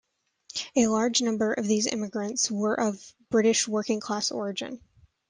[0.75, 4.81] A large number of these immigrants were of British working-class origin.